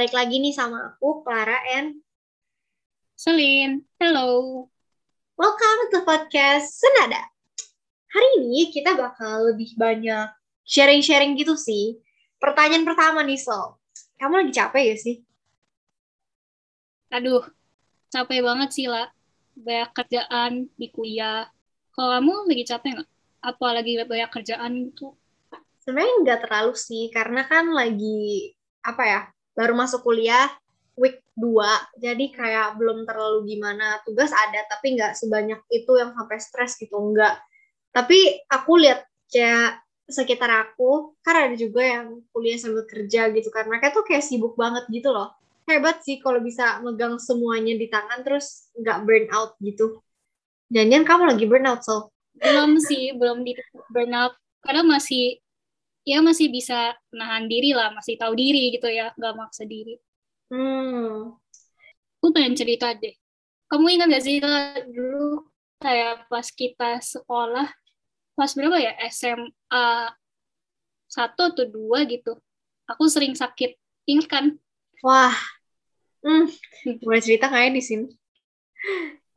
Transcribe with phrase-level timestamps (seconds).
[0.00, 2.00] Balik lagi nih sama aku, Clara and
[3.20, 3.84] Selin.
[4.00, 4.64] Hello.
[5.36, 7.20] welcome to podcast Senada.
[8.08, 10.32] Hari ini kita bakal lebih banyak
[10.64, 12.00] sharing-sharing gitu sih.
[12.40, 13.76] Pertanyaan pertama nih, Sol.
[14.16, 15.16] Kamu lagi capek ya sih?
[17.12, 17.44] Aduh,
[18.08, 19.12] capek banget sih, lah.
[19.52, 21.44] Banyak kerjaan di kuliah.
[21.92, 23.08] Kalau kamu lagi capek nggak?
[23.44, 25.12] Apa lagi banyak kerjaan gitu?
[25.84, 29.20] Sebenarnya nggak terlalu sih, karena kan lagi, apa ya,
[29.60, 30.48] baru masuk kuliah,
[30.96, 34.00] week 2, jadi kayak belum terlalu gimana.
[34.08, 37.36] Tugas ada, tapi nggak sebanyak itu yang sampai stres gitu, nggak.
[37.92, 43.68] Tapi aku lihat kayak sekitar aku, kan ada juga yang kuliah sambil kerja gitu kan.
[43.68, 45.36] Mereka tuh kayak sibuk banget gitu loh.
[45.68, 50.00] Hebat sih kalau bisa megang semuanya di tangan terus nggak burn out gitu.
[50.72, 52.08] Jangan kamu lagi burn out, so.
[52.40, 53.52] Belum sih, belum di
[53.92, 54.32] burnout.
[54.64, 55.42] Karena masih,
[56.10, 59.94] ya masih bisa nahan diri lah, masih tahu diri gitu ya, nggak maksa diri.
[60.50, 61.38] Hmm.
[62.18, 63.14] Pengen cerita deh.
[63.70, 64.42] Kamu ingat gak sih
[64.90, 65.46] dulu
[65.78, 67.70] kayak pas kita sekolah,
[68.34, 69.86] pas berapa ya, SMA
[71.06, 72.34] satu atau dua gitu,
[72.90, 73.78] aku sering sakit.
[74.10, 74.44] Ingat kan?
[75.06, 75.34] Wah,
[76.26, 76.50] hmm,
[77.06, 78.06] boleh cerita kayak di sini.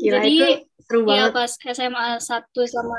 [0.01, 0.45] Gila Jadi, itu
[0.81, 2.25] seru ya pas SMA 1
[2.65, 2.97] sama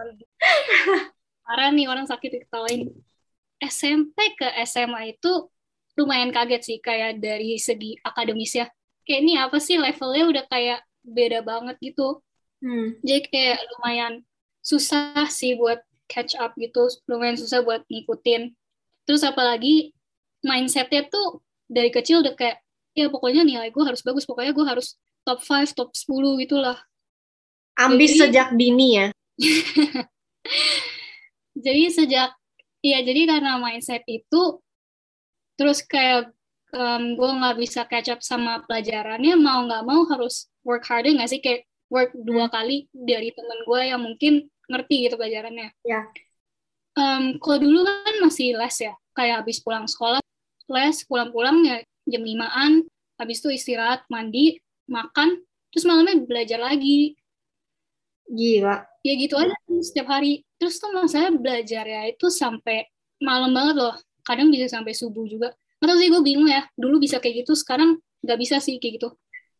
[1.44, 2.94] parah nih orang sakit diketawain.
[3.62, 5.48] SMP ke SMA itu
[5.94, 8.66] lumayan kaget sih kayak dari segi akademis ya.
[9.06, 12.24] Kayak ini apa sih levelnya udah kayak beda banget gitu.
[12.64, 12.96] Hmm.
[13.04, 14.24] Jadi kayak lumayan
[14.64, 18.56] susah sih buat catch up gitu, lumayan susah buat ngikutin.
[19.04, 19.92] Terus apalagi
[20.40, 22.60] mindsetnya tuh dari kecil udah kayak
[22.96, 26.78] ya pokoknya nilai gue harus bagus, pokoknya gue harus top 5, top 10 gitulah.
[27.76, 29.06] Ambis Jadi- sejak dini ya.
[31.64, 32.30] jadi sejak
[32.84, 34.60] ya jadi karena mindset itu
[35.56, 36.28] terus kayak
[36.76, 41.30] um, gue nggak bisa catch up sama pelajarannya mau nggak mau harus work harder nggak
[41.30, 41.40] sih?
[41.40, 45.70] Kayak work dua kali dari temen gue yang mungkin ngerti gitu pelajarannya.
[45.86, 46.04] Ya.
[46.94, 50.22] Em, kalau dulu kan masih les ya kayak habis pulang sekolah
[50.70, 52.86] les pulang-pulang ya jam limaan
[53.18, 55.42] habis itu istirahat mandi makan
[55.74, 57.18] terus malamnya belajar lagi
[58.24, 58.76] Gila.
[59.04, 59.52] ya gitu aja
[59.84, 60.42] setiap hari.
[60.56, 62.88] Terus tuh saya belajar ya itu sampai
[63.20, 63.94] malam banget loh.
[64.24, 65.52] Kadang bisa sampai subuh juga.
[65.80, 66.64] Nggak tahu sih gue bingung ya.
[66.72, 69.08] Dulu bisa kayak gitu sekarang nggak bisa sih kayak gitu.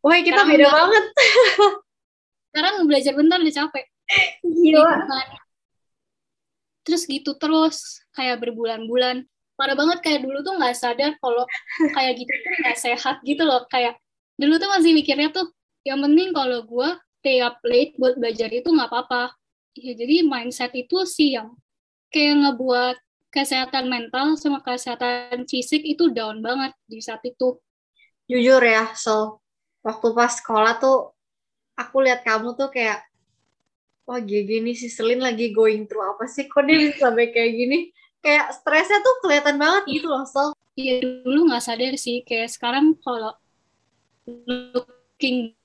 [0.01, 1.05] Wah, kita Sekarang beda banget.
[2.49, 3.85] sekarang belajar bentar udah capek.
[4.41, 4.61] Gila.
[4.61, 5.27] Gitu kan.
[6.85, 9.25] terus gitu terus kayak berbulan-bulan.
[9.57, 11.45] Parah banget kayak dulu tuh nggak sadar kalau
[11.97, 13.65] kayak gitu tuh nggak sehat gitu loh.
[13.69, 13.97] Kayak
[14.37, 15.49] dulu tuh masih mikirnya tuh
[15.85, 16.89] yang penting kalau gue
[17.25, 19.33] stay up late buat belajar itu nggak apa-apa.
[19.73, 21.57] Ya jadi mindset itu sih yang
[22.13, 23.01] kayak ngebuat
[23.33, 27.57] kesehatan mental sama kesehatan fisik itu down banget di saat itu.
[28.29, 29.41] Jujur ya, so
[29.81, 31.17] waktu pas sekolah tuh
[31.73, 33.01] aku lihat kamu tuh kayak
[34.05, 36.45] wah gini nih si Selin lagi going through apa sih?
[36.45, 37.89] Kok dia bisa sampai kayak gini?
[38.21, 40.53] Kayak stresnya tuh kelihatan banget gitu loh Sol.
[40.77, 42.21] Ya dulu nggak sadar sih.
[42.21, 43.33] Kayak sekarang kalau
[44.45, 45.57] looking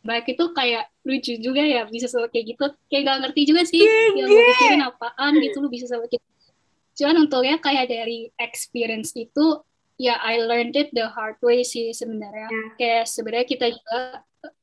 [0.00, 3.80] back itu kayak lucu juga ya bisa sama kayak gitu kayak gak ngerti juga sih
[4.16, 6.48] yang gue pikirin apaan gitu lu bisa sama kayak gitu.
[7.00, 9.60] cuman untungnya kayak dari experience itu
[10.00, 12.64] ya I learned it the hard way sih sebenarnya Ya.
[12.80, 13.98] kayak sebenarnya kita juga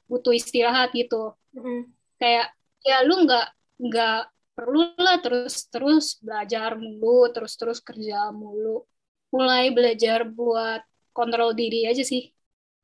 [0.09, 1.85] butuh istirahat gitu Mm-mm.
[2.17, 2.49] kayak
[2.81, 3.47] ya lu nggak
[3.77, 4.19] nggak
[4.57, 8.81] perlu lah terus terus belajar mulu terus terus kerja mulu
[9.29, 10.81] mulai belajar buat
[11.13, 12.33] kontrol diri aja sih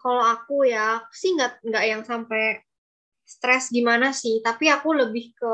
[0.04, 2.60] kalau aku ya aku sih nggak nggak yang sampai
[3.24, 4.44] stres gimana sih.
[4.44, 5.54] Tapi aku lebih ke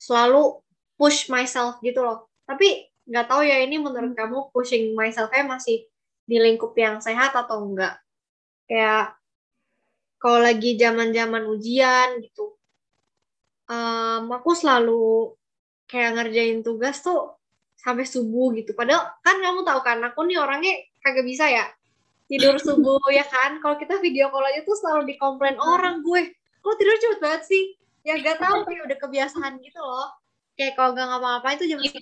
[0.00, 0.64] selalu
[0.96, 2.32] push myself gitu loh.
[2.48, 5.84] Tapi nggak tahu ya ini menurut kamu pushing myself kayak masih
[6.24, 8.00] di lingkup yang sehat atau enggak
[8.64, 9.12] kayak
[10.16, 12.56] kalau lagi zaman zaman ujian gitu.
[13.68, 15.36] Em, aku selalu
[15.84, 17.36] kayak ngerjain tugas tuh
[17.76, 18.72] sampai subuh gitu.
[18.72, 21.68] Padahal kan kamu tahu kan aku nih orangnya kagak bisa ya
[22.34, 23.62] tidur subuh ya kan?
[23.62, 27.64] Kalau kita video call aja tuh selalu dikomplain orang gue kok tidur cepet banget sih?
[28.02, 30.10] Ya gak tahu kayak udah kebiasaan gitu loh.
[30.58, 31.94] Kayak kalau gak ngapa-ngapain tuh jam 10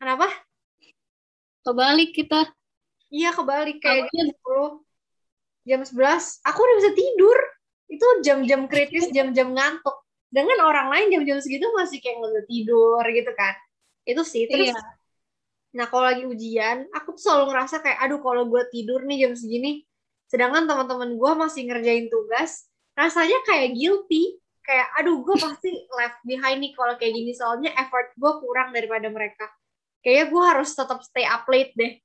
[0.00, 0.26] kenapa?
[1.68, 2.48] Kebalik kita.
[3.12, 3.76] Iya kebalik.
[3.84, 4.80] Kayak jam 10
[5.68, 7.38] jam 11 aku udah bisa tidur.
[7.88, 10.00] Itu jam-jam kritis jam-jam ngantuk.
[10.28, 13.54] Dengan orang lain jam-jam segitu masih kayak nggak bisa tidur gitu kan.
[14.08, 14.48] Itu sih.
[14.48, 14.97] Terus iya
[15.76, 19.32] Nah, kalau lagi ujian, aku tuh selalu ngerasa kayak, aduh kalau gue tidur nih jam
[19.36, 19.84] segini,
[20.30, 24.40] sedangkan teman-teman gue masih ngerjain tugas, rasanya kayak guilty.
[24.64, 29.08] Kayak, aduh gue pasti left behind nih kalau kayak gini, soalnya effort gue kurang daripada
[29.12, 29.48] mereka.
[30.00, 32.00] Kayaknya gue harus tetap stay up late deh.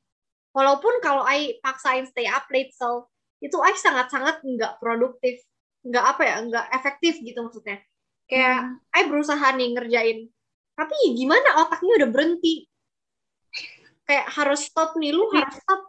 [0.53, 3.09] walaupun kalau I paksain stay up late so
[3.41, 5.41] itu I sangat-sangat nggak produktif
[5.83, 7.81] nggak apa ya nggak efektif gitu maksudnya
[8.29, 8.95] kayak hmm.
[8.95, 10.19] I berusaha nih ngerjain
[10.77, 12.69] tapi gimana otaknya udah berhenti
[14.03, 15.81] kayak harus stop nih lu harus stop.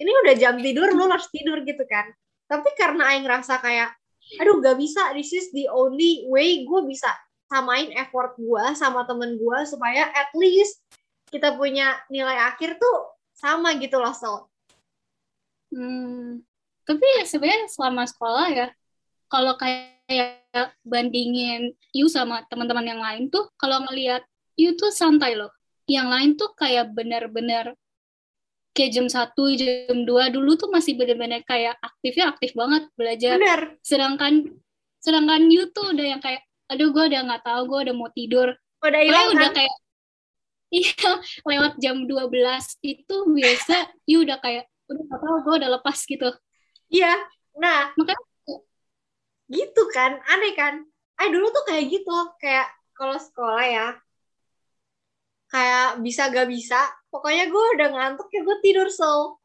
[0.00, 2.08] Ini udah jam tidur lu harus tidur gitu kan.
[2.50, 3.94] Tapi karena I ngerasa kayak
[4.38, 7.10] aduh gak bisa this is the only way gue bisa
[7.50, 10.78] samain effort gue sama temen gue supaya at least
[11.34, 14.46] kita punya nilai akhir tuh sama gitu loh so
[15.74, 16.46] hmm,
[16.86, 18.68] tapi sebenarnya selama sekolah ya
[19.26, 24.22] kalau kayak bandingin you sama teman-teman yang lain tuh kalau ngelihat
[24.54, 25.50] you tuh santai loh
[25.90, 27.74] yang lain tuh kayak benar-benar
[28.70, 33.34] kayak jam satu jam dua dulu tuh masih benar-benar kayak aktifnya aktif banget belajar.
[33.36, 33.60] Bener.
[33.82, 34.46] sedangkan
[35.02, 38.54] sedangkan you tuh udah yang kayak aduh gue udah nggak tahu gue udah mau tidur.
[38.80, 39.56] Udah hilang udah kan?
[39.58, 39.76] kayak
[40.70, 40.94] iya
[41.50, 42.30] lewat jam 12
[42.86, 46.30] itu biasa you udah kayak udah nggak tahu gue udah lepas gitu.
[46.94, 47.18] Iya.
[47.58, 48.22] Nah makanya
[49.50, 50.86] gitu kan aneh kan?
[51.18, 53.86] Eh dulu tuh kayak gitu kayak kalau sekolah ya
[55.50, 56.78] kayak bisa gak bisa.
[57.10, 59.36] Pokoknya gue udah ngantuk ya gue tidur so.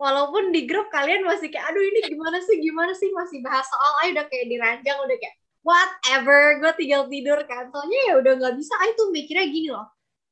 [0.00, 3.12] Walaupun di grup kalian masih kayak aduh ini gimana sih gimana sih?
[3.12, 7.68] Masih bahas soal ayo udah kayak diranjang udah kayak whatever gue tinggal tidur kan.
[7.68, 9.86] Soalnya ya udah nggak bisa Ay tuh mikirnya gini loh.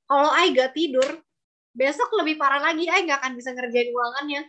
[0.09, 1.21] Kalau Ay gak tidur
[1.77, 4.49] besok lebih parah lagi Ay gak akan bisa ngerjain ulangannya.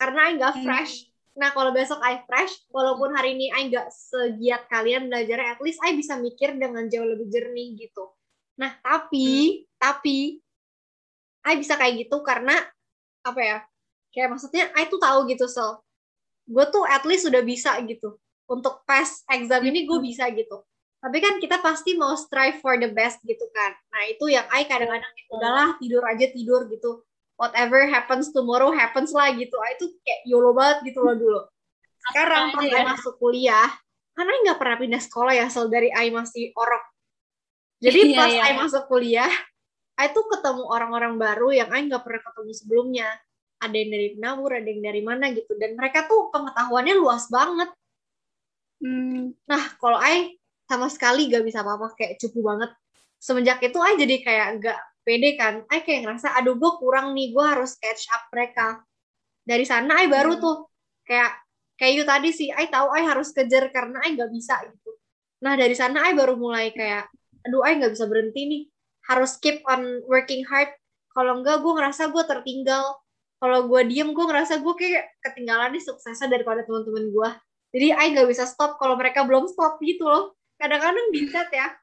[0.00, 0.64] Karena Ay gak Hmm.
[0.64, 1.12] fresh.
[1.36, 5.76] Nah kalau besok Ay fresh walaupun hari ini Ay gak segiat kalian belajarnya at least
[5.84, 8.08] Ay bisa mikir dengan jauh lebih jernih gitu.
[8.56, 10.40] Nah tapi tapi
[11.44, 12.56] Ay bisa kayak gitu karena
[13.20, 13.58] apa ya
[14.16, 15.84] kayak maksudnya Ay tuh tahu gitu so
[16.48, 18.16] gue tuh at least sudah bisa gitu.
[18.44, 20.64] Untuk pass exam ini gue bisa gitu.
[21.00, 23.72] Tapi kan kita pasti mau strive for the best gitu kan.
[23.92, 27.04] Nah itu yang Ay kadang-kadang udahlah tidur aja tidur gitu.
[27.36, 29.56] Whatever happens tomorrow happens lah gitu.
[29.60, 31.40] Ay tuh kayak YOLO banget gitu loh dulu.
[32.12, 32.84] Sekarang pas ya.
[32.84, 33.68] masuk kuliah
[34.14, 36.84] karena nggak pernah pindah sekolah ya sel dari Ay masih orok.
[37.80, 38.42] Jadi Iya, pas iya.
[38.44, 39.32] Ay masuk kuliah
[40.00, 43.08] Ay tuh ketemu orang-orang baru yang Ay nggak pernah ketemu sebelumnya
[43.64, 47.70] ada yang dari Penawur, ada yang dari mana gitu dan mereka tuh pengetahuannya luas banget
[48.82, 52.70] hmm, Nah, kalau Ai sama sekali gak bisa apa-apa, kayak cupu banget.
[53.20, 55.54] Semenjak itu Ai jadi kayak gak pede kan.
[55.70, 58.80] Ai kayak ngerasa, aduh gue kurang nih, gue harus catch up mereka.
[59.44, 60.42] Dari sana Ai baru Hmm.
[60.44, 60.56] tuh,
[61.08, 61.30] kayak
[61.78, 64.90] kayak itu tadi sih, Ai tahu Ai harus kejar karena Ai gak bisa gitu.
[65.44, 67.08] Nah, dari sana Ai baru mulai kayak,
[67.46, 68.62] aduh Ai gak bisa berhenti nih.
[69.08, 70.72] Harus keep on working hard.
[71.14, 72.84] Kalau enggak, gue ngerasa gue tertinggal.
[73.38, 77.30] Kalau gue diem, gue ngerasa gue kayak ketinggalan nih suksesnya daripada teman-teman gue.
[77.74, 80.32] Jadi I nggak bisa stop kalau mereka belum stop gitu loh.
[80.56, 81.74] Kadang-kadang di chat ya.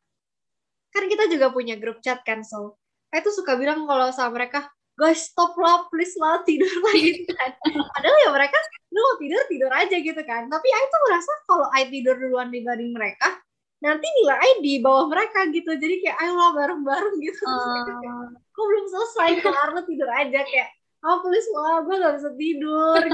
[0.91, 2.79] Kan kita juga punya grup chat kan, so.
[3.11, 7.51] I tuh suka bilang kalau sama mereka, guys stop lah, please lah, tidur lagi kan.
[7.67, 8.57] Padahal ya mereka,
[8.91, 10.47] lu mau tidur, tidur aja gitu kan.
[10.47, 13.39] Tapi I tuh merasa kalau I tidur duluan dibanding mereka,
[13.81, 15.73] nanti nilai di bawah mereka gitu.
[15.75, 17.43] Jadi kayak, ayo lah bareng-bareng gitu.
[17.51, 20.39] Uh, kok belum selesai, kelar lu tidur aja.
[20.45, 20.69] Kayak,
[21.01, 23.01] oh please lah, gue gak bisa tidur.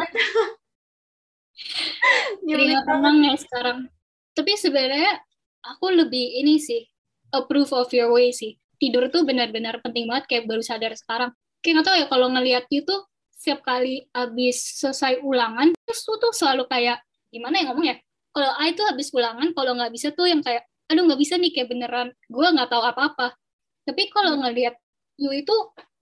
[2.45, 2.61] Gitu.
[2.85, 3.89] tenang ya sekarang
[4.37, 5.17] tapi sebenarnya
[5.65, 6.85] aku lebih ini sih
[7.33, 11.33] approve of your way sih tidur tuh benar-benar penting banget kayak baru sadar sekarang
[11.65, 16.33] kayak nggak tahu ya kalau ngelihat tuh setiap kali abis selesai ulangan terus tuh tuh
[16.33, 17.01] selalu kayak
[17.33, 17.97] gimana ya ngomong ya
[18.37, 21.49] kalau I tuh habis ulangan kalau nggak bisa tuh yang kayak aduh nggak bisa nih
[21.49, 23.33] kayak beneran gue nggak tahu apa-apa.
[23.89, 24.77] Tapi kalau ngelihat
[25.17, 25.55] you itu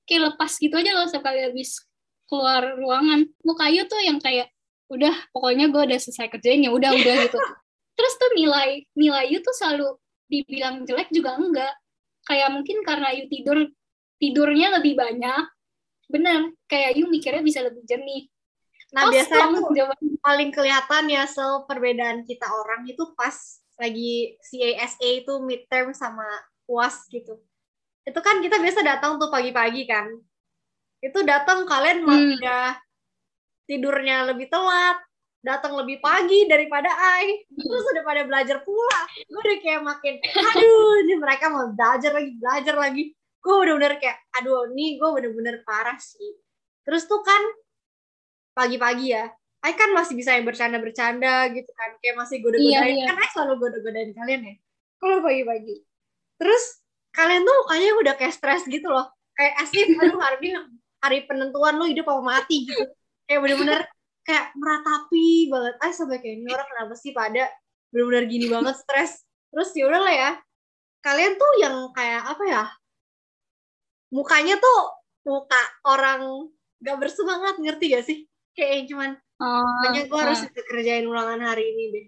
[0.03, 1.79] kayak lepas gitu aja loh setiap kali habis
[2.27, 3.23] keluar ruangan.
[3.47, 4.51] Muka you tuh yang kayak
[4.91, 7.39] udah pokoknya gue udah selesai kerjain ya udah udah gitu.
[7.97, 9.95] Terus tuh nilai nilai you tuh selalu
[10.27, 11.71] dibilang jelek juga enggak.
[12.27, 13.63] Kayak mungkin karena you tidur
[14.19, 15.47] tidurnya lebih banyak
[16.11, 16.51] bener.
[16.67, 18.27] Kayak you mikirnya bisa lebih jernih
[18.93, 19.59] Nah, Pas biasanya
[20.21, 23.33] paling kelihatan ya sel perbedaan kita orang itu pas
[23.81, 26.23] lagi CASA itu midterm sama
[26.69, 27.41] UAS gitu.
[28.05, 30.13] Itu kan kita biasa datang tuh pagi-pagi kan.
[31.01, 32.37] Itu datang kalian Hmm.
[32.37, 32.77] udah
[33.65, 35.01] tidurnya lebih telat,
[35.41, 36.87] datang lebih pagi daripada
[37.19, 37.45] I.
[37.49, 38.99] Terus udah pada belajar pula.
[39.25, 43.03] Gue udah kayak makin, aduh, ini mereka mau belajar lagi, belajar lagi.
[43.41, 46.37] Gue bener-bener kayak, aduh, nih gue bener-bener parah sih.
[46.85, 47.41] Terus tuh kan
[48.55, 49.27] pagi-pagi ya,
[49.67, 52.71] I kan masih bisa yang bercanda-bercanda gitu kan, kayak masih goda-godain.
[52.71, 53.05] Iya, iya.
[53.11, 54.55] Kan I selalu goda-godain kalian ya,
[54.97, 55.83] kalau pagi-pagi.
[56.39, 56.63] Terus
[57.11, 60.59] kalian tuh mukanya udah kayak stres gitu loh, kayak asli, aduh hari ini
[61.03, 62.87] hari penentuan lu hidup apa mati gitu.
[63.27, 63.81] Kayak bener-bener
[64.25, 65.73] kayak meratapi banget.
[65.83, 67.51] I sampai kayak ini orang kenapa sih pada
[67.91, 69.21] bener-bener gini banget stres.
[69.51, 70.31] Terus ya udah lah ya,
[71.03, 72.63] kalian tuh yang kayak apa ya,
[74.15, 74.79] mukanya tuh
[75.25, 76.51] muka orang
[76.83, 78.19] nggak bersemangat ngerti gak sih
[78.55, 80.63] kayak cuman Oh, pokoknya gue harus nah.
[80.63, 82.05] kerjain ulangan hari ini deh.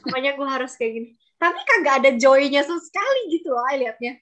[0.00, 1.08] Pokoknya gue harus kayak gini.
[1.36, 4.16] Tapi kagak ada joy-nya sama sekali gitu loh I liatnya.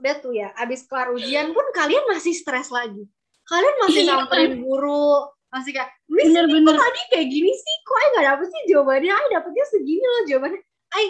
[0.00, 3.04] Udah tuh ya abis kelar ujian pun kalian masih stres lagi.
[3.44, 4.24] Kalian masih Iya.
[4.24, 6.72] samperin guru masih kayak Miss ini Bener-bener.
[6.72, 7.76] kok tadi kayak gini sih?
[7.84, 9.12] Kok I nggak dapet sih jawabannya?
[9.12, 10.60] I dapetnya segini loh jawabannya.
[10.96, 11.04] I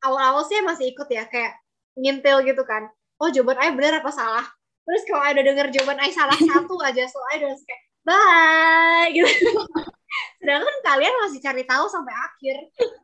[0.00, 1.60] awal-awal sih masih ikut ya kayak
[2.00, 2.88] ngintil gitu kan.
[3.20, 4.48] Oh jawaban I bener apa salah?
[4.88, 9.26] Terus kalau udah denger jawaban I salah satu aja so I udah kayak bye gitu
[10.38, 12.56] sedangkan kalian masih cari tahu sampai akhir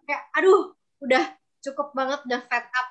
[0.07, 1.25] kayak aduh udah
[1.65, 2.89] cukup banget udah fed up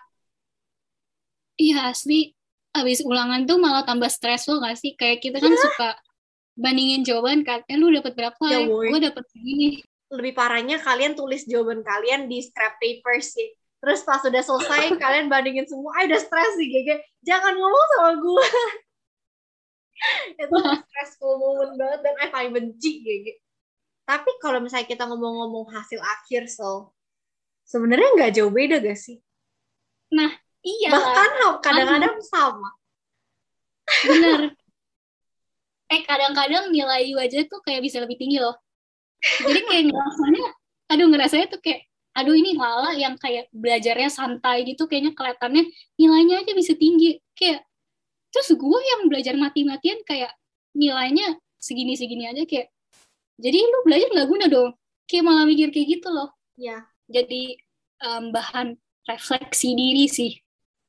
[1.59, 2.31] Iya asli
[2.71, 4.95] abis ulangan tuh malah tambah stressful gak sih?
[4.95, 5.89] Kayak kita kan suka
[6.55, 8.45] bandingin jawaban kan, eh lu dapat berapa?
[8.47, 8.95] Ya, boy.
[8.95, 9.83] gue dapat segini.
[10.09, 15.29] lebih parahnya kalian tulis jawaban kalian di scrap paper sih terus pas udah selesai kalian
[15.29, 18.47] bandingin semua I udah stres sih GG jangan ngomong sama gue
[20.39, 20.55] itu
[20.87, 23.27] stressful moment banget dan I paling benci GG
[24.07, 26.95] tapi kalau misalnya kita ngomong-ngomong hasil akhir so
[27.67, 29.21] sebenarnya nggak jauh beda gak sih
[30.59, 31.29] Iya lah, bahkan
[31.63, 32.69] kadang-kadang sama
[34.05, 34.41] bener.
[35.89, 38.53] Eh kadang-kadang nilai aja tuh kayak bisa lebih tinggi loh.
[39.25, 40.45] Jadi kayak ngerasanya,
[40.85, 45.65] aduh ngerasanya tuh kayak, aduh ini Lala yang kayak belajarnya santai gitu, kayaknya kelihatannya
[45.97, 47.17] nilainya aja bisa tinggi.
[47.33, 47.65] Kayak,
[48.33, 50.31] terus gue yang belajar mati-matian kayak
[50.77, 52.67] nilainya segini-segini aja kayak,
[53.41, 54.69] jadi lu belajar nggak guna dong.
[55.09, 56.29] Kayak malah mikir kayak gitu loh.
[56.57, 57.57] ya Jadi
[58.05, 58.67] em, bahan
[59.09, 60.31] refleksi diri sih.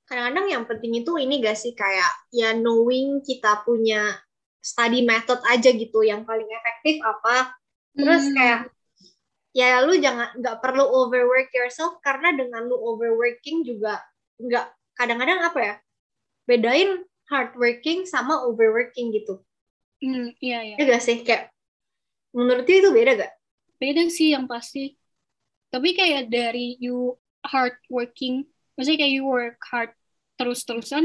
[0.08, 4.18] kadang-kadang yang penting itu ini gak sih kayak ya knowing kita punya
[4.60, 7.54] study method aja gitu yang paling efektif apa
[7.96, 8.34] terus Hmm.
[8.34, 8.60] kayak
[9.54, 13.98] ya lu jangan nggak perlu overwork yourself karena dengan lu overworking juga
[14.38, 14.66] nggak
[14.98, 15.74] kadang-kadang apa ya
[16.46, 16.90] bedain
[17.30, 19.34] hardworking sama overworking gitu.
[20.02, 20.78] Hmm, iya, iya.
[20.78, 21.16] ya gak sih?
[21.26, 21.42] Kayak
[22.36, 23.32] menurut itu beda gak?
[23.80, 24.96] beda sih yang pasti.
[25.72, 28.44] Tapi kayak dari you hard working
[28.76, 29.90] maksudnya kayak you work hard
[30.38, 31.04] terus-terusan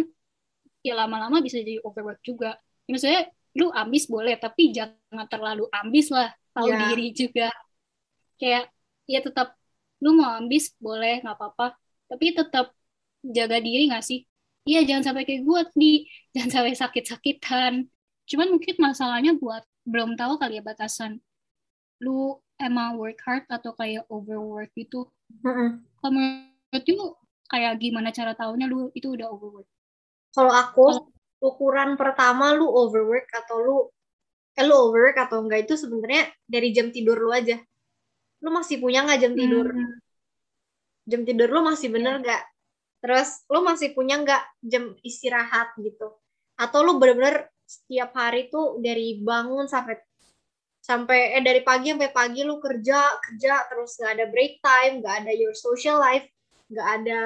[0.87, 2.57] ya lama-lama bisa jadi overwork juga.
[2.87, 3.21] Ya, maksudnya
[3.59, 6.29] lu ambis boleh tapi jangan terlalu ambis lah.
[6.55, 6.79] Tahu Ya.
[6.79, 7.51] diri juga.
[8.39, 8.71] Kayak
[9.07, 9.47] ya tetap
[10.03, 11.75] lu mau ambis boleh nggak apa-apa.
[12.11, 12.65] Tapi tetap
[13.25, 14.19] jaga diri nggak sih
[14.69, 15.91] iya jangan sampai kayak gue di
[16.33, 17.73] jangan sampai sakit-sakitan.
[18.29, 21.11] Cuman mungkin masalahnya buat belum tahu kali ya batasan.
[22.03, 24.99] Lu emang work hard atau kayak overwork gitu?
[25.99, 27.05] Kalau menurut lu
[27.51, 29.67] kayak gimana cara tahunya lu itu udah overwork?
[30.35, 30.85] Kalau aku
[31.49, 33.77] ukuran pertama lu overwork atau lu
[34.59, 37.57] eh lu overwork atau enggak itu sebenarnya dari jam tidur lu aja.
[38.43, 39.67] Lu masih punya nggak jam tidur?
[39.71, 39.91] Hmm,
[41.11, 42.41] Jam tidur lu masih bener nggak?
[43.05, 46.09] Terus lu masih punya nggak jam istirahat gitu?
[46.57, 50.01] Atau lu bener-bener setiap hari tuh dari bangun sampai
[50.89, 55.15] sampai eh dari pagi sampai pagi lu kerja kerja terus nggak ada break time, nggak
[55.25, 56.25] ada your social life,
[56.71, 57.19] nggak ada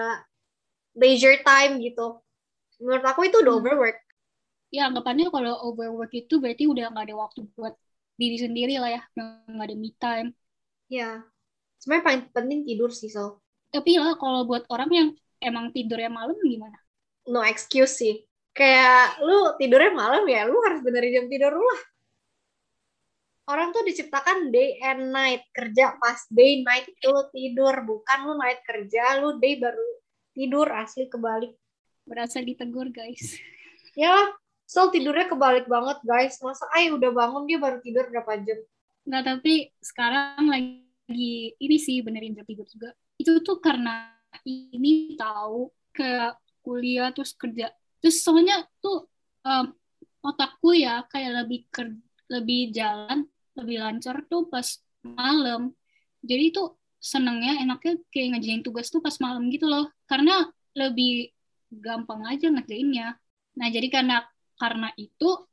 [1.01, 2.07] leisure time gitu.
[2.81, 3.59] Menurut aku itu udah Hmm.
[3.59, 3.97] overwork.
[4.75, 7.73] ya anggapannya kalau overwork itu berarti udah nggak ada waktu buat
[8.21, 9.01] diri sendiri lah ya
[9.53, 10.27] nggak ada me time
[10.95, 11.09] Ya,
[11.81, 13.25] sebenarnya paling penting tidur sih, so
[13.73, 15.07] tapi lah kalau buat orang yang
[15.39, 16.77] emang tidurnya malam gimana
[17.29, 18.15] no excuse sih.
[18.51, 21.81] Kayak lu tidurnya malam ya, lu harus benerin jam tidur lu lah.
[23.49, 28.33] Orang tuh diciptakan day and night, kerja pas day night itu lu tidur, bukan lu
[28.37, 29.87] night kerja, lu day baru
[30.33, 31.53] tidur, asli kebalik.
[32.09, 33.37] berasa ditegur guys
[33.93, 34.33] Ya,
[34.65, 36.41] so tidurnya kebalik banget guys.
[36.41, 38.57] Masa ay udah bangun dia baru tidur berapa jam?
[39.09, 45.69] nggak tapi sekarang lagi ini sih benerin jam tidur juga itu tuh karena ini tahu
[45.93, 46.33] ke
[46.63, 47.73] kuliah terus kerja.
[47.99, 49.09] Terus soalnya tuh
[49.43, 49.73] em,
[50.23, 51.87] otakku ya kayak lebih ker
[52.29, 53.25] lebih jalan
[53.57, 54.65] lebih lancar tuh pas
[55.03, 55.73] malam.
[56.23, 59.91] Jadi tuh senengnya enaknya kayak ngerjain tugas tuh pas malam gitu loh.
[60.07, 61.31] Karena lebih
[61.71, 63.17] gampang aja ngerjainnya.
[63.59, 64.23] Nah jadi karena
[64.59, 65.47] karena itu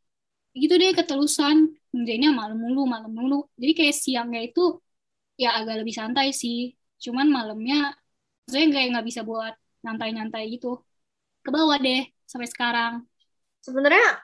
[0.54, 1.75] gitu deh keterusan.
[1.95, 3.49] Ngerjainnya malam mulu malam mulu.
[3.56, 4.78] Jadi kayak siangnya itu
[5.40, 6.76] ya agak lebih santai sih.
[7.00, 7.95] Cuman malamnya
[8.46, 10.82] saya kayak nggak bisa buat nyantai-nyantai gitu
[11.42, 13.06] ke bawah deh sampai sekarang
[13.66, 14.22] Sebenarnya,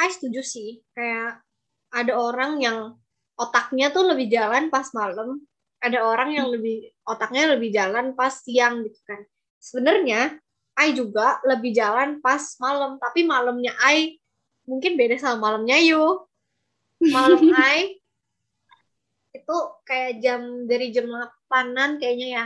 [0.00, 0.80] I setuju sih.
[0.96, 1.44] Kayak
[1.92, 2.96] ada orang yang
[3.36, 5.44] otaknya tuh lebih jalan pas malam,
[5.84, 9.20] ada orang yang lebih otaknya lebih jalan pas siang gitu kan.
[9.60, 10.40] Sebenarnya
[10.80, 14.16] I juga lebih jalan pas malam, tapi malamnya I
[14.64, 16.24] mungkin beda sama malamnya you.
[17.04, 18.00] Malam I
[19.36, 22.44] itu kayak jam dari jam 8-an kayaknya ya.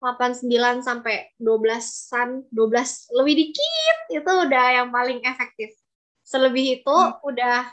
[0.00, 5.76] 8 9 sampai 12-an, 12 lebih dikit itu udah yang paling efektif.
[6.24, 7.20] Selebih itu Hmm.
[7.20, 7.68] udah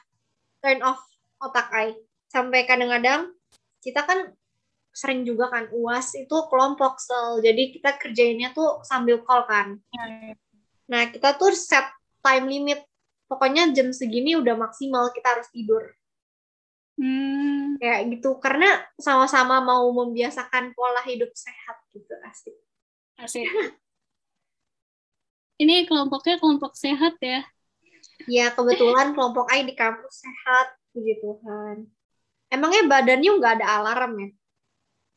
[0.59, 0.99] turn off
[1.39, 1.95] otak I
[2.27, 3.31] sampai kadang-kadang
[3.79, 4.35] kita kan
[4.91, 9.77] sering juga kan uas itu kelompok sel jadi kita kerjainnya tuh sambil call kan.
[10.91, 11.85] Nah kita tuh set
[12.19, 12.81] time limit.
[13.27, 15.83] Pokoknya jam segini udah maksimal kita harus tidur.
[16.97, 18.41] Hmm, kayak gitu.
[18.41, 22.55] Karena sama-sama mau membiasakan pola hidup sehat gitu asik
[23.23, 23.47] asik.
[25.61, 27.39] Ini kelompoknya kelompok sehat ya.
[28.27, 31.75] ya kebetulan kelompok I di kampus sehat puji Tuhan
[32.53, 34.29] emangnya badannya nggak ada alarm ya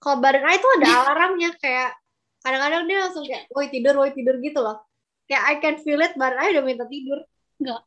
[0.02, 1.90] kalau badan I tuh ada alarmnya kayak
[2.44, 4.78] kadang-kadang dia langsung kayak woi tidur woi tidur gitu loh
[5.28, 7.20] kayak I can feel it badan I udah minta tidur
[7.60, 7.80] Nggak.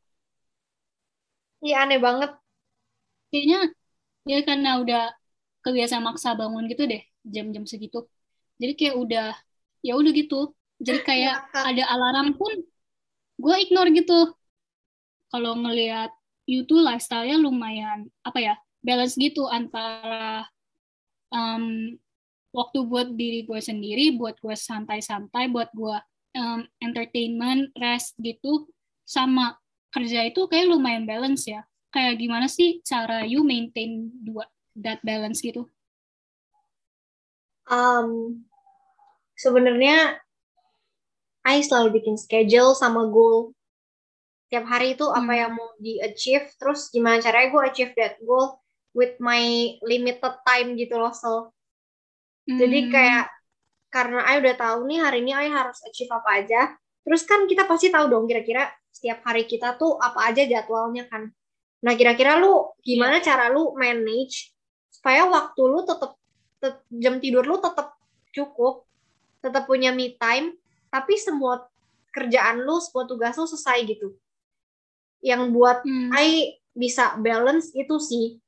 [1.66, 2.32] iya aneh banget
[3.32, 3.58] Kayaknya
[4.28, 5.02] dia karena udah
[5.66, 7.02] kebiasaan maksa bangun gitu deh
[7.34, 8.00] jam-jam segitu.
[8.58, 9.30] Jadi kayak udah
[9.84, 10.52] ya udah gitu.
[10.84, 11.64] Jadi kayak Kak.
[11.74, 12.52] ada alarm pun
[13.40, 14.34] gue ignore gitu.
[15.34, 16.14] Kalau ngelihat
[16.46, 20.44] you tuh lifestyle-nya lumayan apa ya balance gitu antara
[21.32, 21.96] um,
[22.54, 25.98] waktu buat diri gue sendiri, buat gue santai-santai, buat gue
[26.38, 28.70] um, entertainment, rest gitu,
[29.08, 29.58] sama
[29.90, 31.66] kerja itu kayak lumayan balance ya.
[31.90, 34.46] Kayak gimana sih cara you maintain dua
[34.78, 35.66] that balance gitu?
[37.70, 38.44] Um,
[39.38, 40.20] sebenarnya
[41.48, 43.56] I selalu bikin schedule sama goal
[44.50, 45.40] tiap hari itu apa Hmm.
[45.42, 48.48] yang mau di achieve terus gimana caranya gue achieve that goal
[49.00, 49.44] with my
[49.92, 51.32] limited time gitu loh so
[52.60, 53.24] Jadi Hmm, kayak
[53.94, 56.62] karena I udah tahu nih hari ini I harus achieve apa aja.
[57.06, 61.30] Terus kan kita pasti tahu dong kira-kira setiap hari kita tuh apa aja jadwalnya kan.
[61.86, 64.54] Nah kira-kira lu gimana cara lu manage
[64.94, 66.23] supaya waktu lu tetap tet-
[66.88, 67.98] jam tidur lu tetap
[68.32, 68.88] cukup,
[69.44, 70.56] tetap punya me time,
[70.88, 71.68] tapi semua
[72.14, 74.14] kerjaan lu, semua tugas lu selesai gitu.
[75.24, 78.44] Yang buat hmm, I bisa balance itu sih.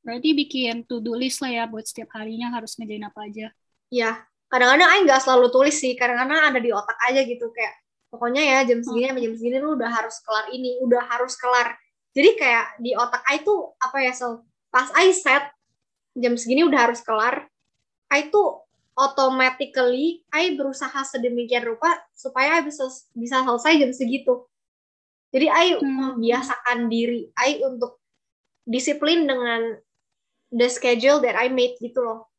[0.00, 3.46] berarti bikin to-do list lah ya buat setiap harinya harus ngerjain apa aja.
[3.94, 7.74] Ya, kadang-kadang Aing nggak selalu tulis sih, kadang-kadang ada di otak aja gitu kayak
[8.10, 11.78] pokoknya ya jam segini sampai jam segini lu udah harus kelar ini, udah harus kelar.
[12.10, 15.44] Jadi kayak di otak Aing tuh apa ya sel pas Aing set
[16.16, 17.46] jam segini udah harus kelar,
[18.10, 18.64] Aing tuh
[18.98, 24.46] automatically Aing berusaha sedemikian rupa supaya Aing bisa bisa selesai jam segitu.
[25.30, 26.16] Jadi Aing Hmm.
[26.16, 28.02] membiasakan diri Aing untuk
[28.66, 29.78] disiplin dengan
[30.54, 32.30] the schedule that I made gitu loh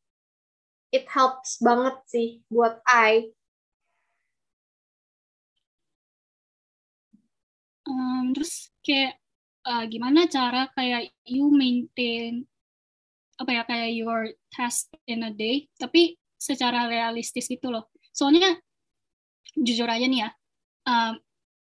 [0.92, 3.32] it helps banget sih buat I.
[7.88, 9.18] Um, terus kayak
[9.66, 12.46] uh, gimana cara kayak you maintain
[13.40, 14.22] apa ya kayak your
[14.52, 17.90] task in a day tapi secara realistis gitu loh.
[18.10, 18.58] Soalnya
[19.54, 20.30] jujur aja nih ya,
[20.90, 21.14] um,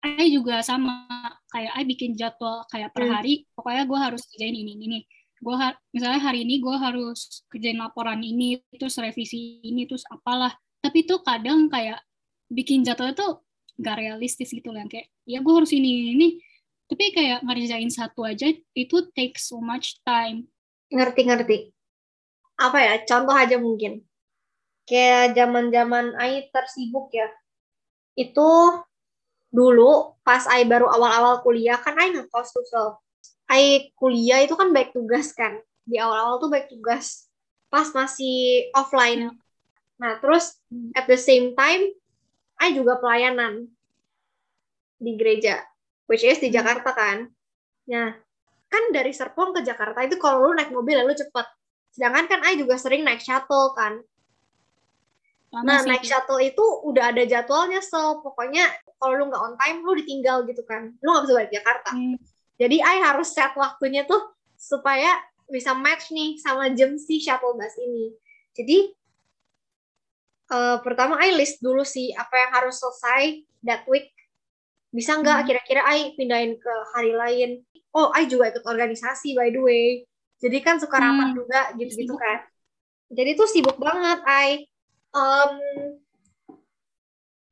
[0.03, 1.07] I juga sama
[1.51, 3.15] kayak I bikin jadwal kayak per Hmm.
[3.19, 4.87] hari, pokoknya gue harus kerjain ini ini.
[4.99, 5.03] nih.
[5.43, 5.55] Gue
[5.91, 10.55] misalnya hari ini gue harus kerjain laporan ini, terus revisi ini, terus apalah.
[10.79, 12.03] Tapi tuh kadang kayak
[12.51, 13.27] bikin jadwal itu
[13.81, 16.29] gak realistis gitu loh yang kayak ya gue harus ini ini
[16.93, 20.45] tapi kayak ngerjain satu aja itu takes so much time
[20.93, 21.73] Ngerti-ngerti.
[22.61, 22.95] Apa ya?
[23.09, 24.05] Contoh aja mungkin.
[24.85, 27.33] Kayak zaman-zaman I tersibuk ya.
[28.13, 28.77] Itu
[29.49, 32.85] dulu pas I baru awal-awal kuliah kan I ngekos tuh so.
[33.49, 35.65] I kuliah itu kan baik tugas kan.
[35.89, 37.33] Di awal-awal tuh baik tugas.
[37.73, 39.33] Pas masih offline.
[39.97, 40.61] Nah, terus
[40.93, 41.89] at the same time
[42.61, 43.65] I juga pelayanan
[45.03, 45.59] di gereja,
[46.07, 46.57] which is di Hmm.
[46.63, 47.19] Jakarta kan.
[47.91, 48.11] Nah,
[48.73, 51.47] kan dari Serpong ke Jakarta itu kalau lu naik mobil ya lu cepet.
[51.93, 54.01] Sedangkan kan I juga sering naik shuttle kan.
[55.53, 58.65] lama Nah, sih naik shuttle itu udah ada jadwalnya, so pokoknya
[58.97, 60.97] kalau lu nggak on time, lu ditinggal gitu kan.
[61.05, 61.91] Lu nggak bisa balik Jakarta.
[61.93, 62.17] Hmm,
[62.57, 65.13] Jadi I harus set waktunya tuh supaya
[65.53, 68.17] bisa match nih sama jam si shuttle bus ini.
[68.57, 68.79] Jadi
[70.49, 74.09] eh, pertama I list dulu sih apa yang harus selesai that week.
[74.93, 75.47] Bisa nggak Hmm.
[75.49, 77.51] kira-kira I pindahin ke hari lain?
[77.97, 79.87] Oh, I juga ikut organisasi by the way.
[80.41, 81.39] Jadi kan suka rapat Hmm.
[81.41, 82.45] juga gitu-gitu kan.
[83.13, 84.69] Jadi tuh sibuk banget I.
[85.13, 85.53] Em,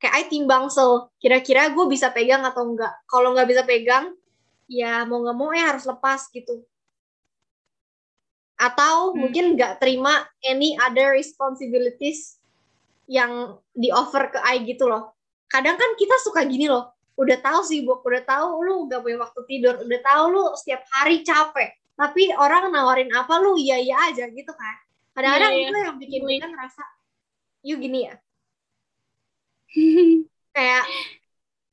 [0.01, 2.93] kayak I timbang so kira-kira gue bisa pegang atau enggak.
[3.05, 4.13] Kalau nggak bisa pegang,
[4.65, 6.65] ya mau nggak mau ya harus lepas gitu.
[8.57, 9.25] Atau Hmm.
[9.25, 12.37] mungkin nggak terima any other responsibilities
[13.09, 15.13] yang di offer ke I gitu loh.
[15.49, 19.41] Kadang kan kita suka gini loh, udah tahu sibuk, udah tahu lu nggak punya waktu
[19.49, 24.27] tidur, udah tahu lu setiap hari capek, tapi orang nawarin apa lu iya iya aja
[24.31, 24.75] gitu kan.
[25.15, 25.69] Kadang-kadang Iya, iya.
[25.69, 26.83] itu yang bikin kita ngerasa,
[27.63, 28.15] you gini ya,
[30.55, 30.83] kayak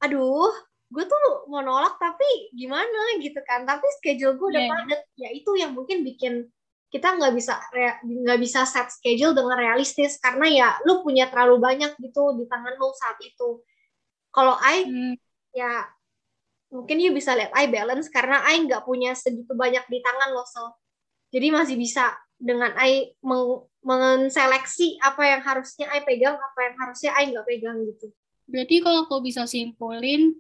[0.05, 0.53] aduh
[0.89, 1.21] gue tuh
[1.53, 2.25] mau nolak tapi
[2.57, 3.21] gimana?
[3.21, 3.69] Gitu kan.
[3.69, 4.73] Tapi schedule gue udah Yeah.
[4.73, 5.01] padat.
[5.21, 6.49] Ya itu yang mungkin bikin
[6.89, 7.61] kita nggak bisa
[8.05, 10.17] nggak bisa set schedule dengan realistis.
[10.17, 13.61] Karena ya lu punya terlalu banyak gitu di tangan lu saat itu.
[14.33, 15.15] Kalau I Hmm,
[15.55, 15.89] ya
[16.69, 20.45] mungkin you bisa lihat I balance karena I nggak punya segitu banyak di tangan loh
[20.45, 20.77] so
[21.33, 27.11] jadi masih bisa dengan I meng- menseleksi apa yang harusnya I pegang apa yang harusnya
[27.17, 28.13] I nggak pegang gitu
[28.49, 30.37] berarti kalau aku bisa simpulin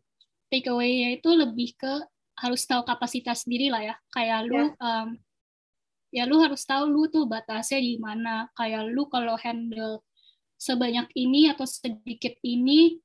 [0.49, 1.92] takeaway-nya itu lebih ke
[2.38, 3.94] harus tahu kapasitas diri lah ya.
[4.14, 5.09] Kayak lu um,
[6.09, 8.49] ya lu harus tahu lu tuh batasnya di mana.
[8.57, 10.03] Kayak lu kalau handle
[10.59, 12.99] sebanyak ini atau sedikit ini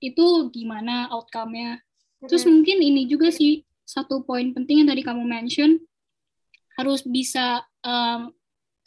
[0.00, 1.80] itu gimana outcome-nya.
[2.24, 5.80] Terus mungkin ini juga sih satu poin penting yang tadi kamu mention
[6.78, 8.32] harus bisa um,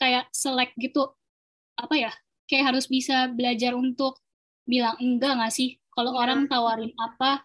[0.01, 1.13] kayak select gitu
[1.77, 2.11] apa ya
[2.49, 4.17] kayak harus bisa belajar untuk
[4.63, 6.19] bilang enggak nggak sih kalau Iya.
[6.23, 7.43] orang tawarin apa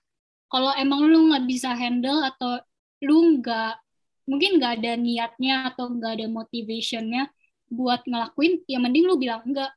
[0.49, 2.63] kalau emang lu nggak bisa handle atau
[3.05, 3.75] lu nggak
[4.31, 7.27] mungkin nggak ada niatnya atau nggak ada motivationnya
[7.69, 9.73] buat ngelakuin ya mending lu bilang enggak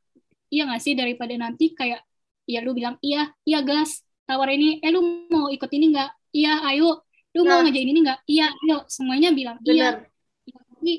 [0.54, 2.04] iya nggak sih daripada nanti kayak
[2.50, 4.02] ya lu bilang iya iya gas.
[4.26, 6.10] Tawar ini eh lu mau ikut ini nggak?
[6.32, 7.04] Iya ayo.
[7.36, 7.68] Lu mau Nah.
[7.68, 8.20] ngerjain ini nggak?
[8.28, 8.78] Iya ayo.
[8.88, 10.00] Semuanya bilang iya.
[10.00, 10.12] Bener.
[10.48, 10.94] Ya, tapi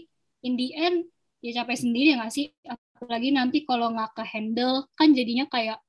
[0.44, 0.96] in the end
[1.42, 2.52] ya capek sendiri nggak sih?
[2.66, 5.80] Apalagi nanti kalau nggak ke handle kan jadinya kayak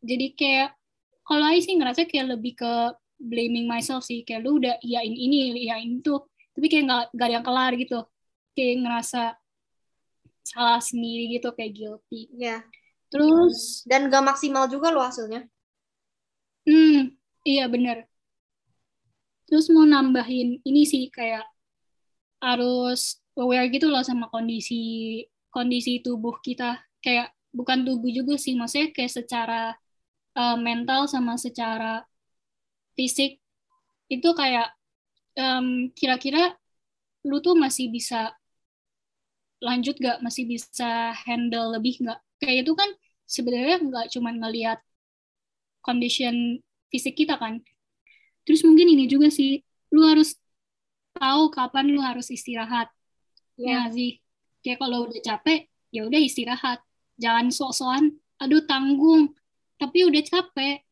[0.00, 0.68] jadi kayak
[1.26, 2.72] kalau I sih ngerasa kayak lebih ke
[3.18, 6.14] blaming myself sih kayak lu udah iyain ini iyain itu
[6.54, 7.98] tapi kayak nggak nggak ada yang kelar gitu.
[8.56, 9.22] Kayak ngerasa
[10.46, 12.30] salah sendiri gitu kayak guilty.
[12.38, 12.62] Ya
[13.12, 15.46] terus dan gak maksimal juga loh hasilnya.
[16.66, 17.14] Hmm
[17.46, 17.96] iya bener.
[19.46, 21.46] Terus mau nambahin ini sih kayak
[22.42, 24.74] harus aware gitu loh sama kondisi
[25.54, 26.82] kondisi tubuh kita.
[27.04, 29.62] Kayak bukan tubuh juga sih maksudnya kayak secara
[30.34, 32.02] uh, mental sama secara
[32.98, 33.38] fisik.
[34.10, 34.74] Itu kayak
[35.38, 36.58] um, kira-kira
[37.26, 38.34] lu tuh masih bisa
[39.62, 40.18] lanjut gak?
[40.26, 42.90] Masih bisa handle lebih nggak kayak itu kan
[43.26, 44.78] sebenarnya nggak cuma ngelihat
[45.82, 47.62] condition fisik kita kan.
[48.46, 50.38] Terus mungkin ini juga sih lu harus
[51.14, 52.90] tahu kapan lu harus istirahat.
[53.58, 53.86] Ya.
[53.86, 54.10] nggak sih?
[54.62, 56.78] Kayak kalau udah capek ya udah istirahat.
[57.18, 58.04] Jangan sok-sokan
[58.42, 59.34] aduh tanggung.
[59.76, 60.82] Tapi udah capek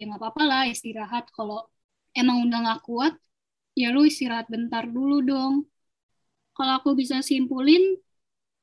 [0.00, 1.28] ya nggak apa-apa lah istirahat.
[1.32, 1.68] Kalau
[2.16, 3.14] emang udah nggak kuat
[3.72, 5.68] ya lu istirahat bentar dulu dong.
[6.52, 7.96] Kalau aku bisa simpulin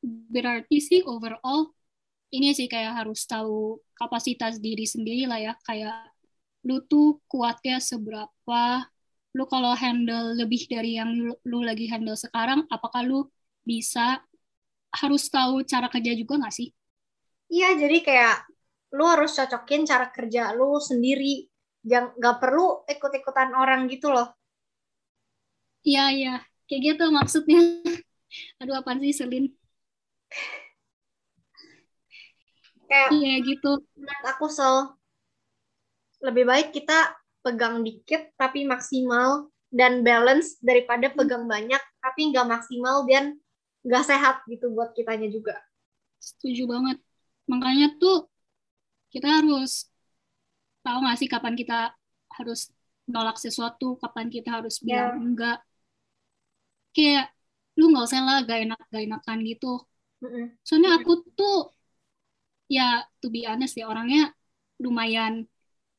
[0.05, 1.73] berarti sih overall
[2.29, 5.53] ini sih kayak harus tahu kapasitas diri sendiri lah ya.
[5.65, 6.13] Kayak
[6.65, 8.85] lu tuh kuatnya seberapa
[9.37, 13.29] lu kalau handle lebih dari yang lu, lu lagi handle sekarang apakah lu
[13.61, 14.17] bisa
[14.89, 16.69] harus tahu cara kerja juga nggak sih?
[17.49, 18.35] Iya jadi kayak
[18.97, 21.45] lu harus cocokin cara kerja lu sendiri.
[21.79, 24.33] Jangan nggak perlu ikut-ikutan orang gitu loh.
[25.85, 26.33] Iya iya.
[26.69, 27.59] Kayak gitu maksudnya.
[28.61, 29.49] Aduh apaan sih Selin
[32.89, 33.79] kayak iya gitu.
[33.95, 34.97] menurut aku sel
[36.19, 43.05] lebih baik kita pegang dikit tapi maksimal dan balance daripada pegang banyak tapi nggak maksimal
[43.07, 43.37] dan
[43.85, 45.55] nggak sehat gitu buat kitanya juga.
[46.19, 46.97] Setuju banget.
[47.47, 48.27] Makanya tuh
[49.13, 49.87] kita harus
[50.83, 51.95] tahu nggak sih kapan kita
[52.35, 52.73] harus
[53.09, 55.23] nolak sesuatu kapan kita harus bilang Ya.
[55.23, 55.57] enggak.
[56.91, 57.31] Kayak
[57.79, 59.73] lu nggak usah lah gak enak gak enakan gitu.
[60.67, 61.71] Soalnya aku tuh
[62.75, 64.19] ya to be honest ya orangnya
[64.83, 65.33] lumayan